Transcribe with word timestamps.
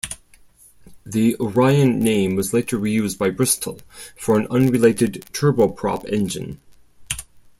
The 1.05 1.35
"Orion" 1.39 1.99
name 1.99 2.33
was 2.35 2.53
later 2.55 2.79
re-used 2.79 3.19
by 3.19 3.29
Bristol 3.29 3.81
for 4.17 4.39
an 4.39 4.47
unrelated 4.47 5.27
turboprop 5.31 6.09
engine. 6.11 6.59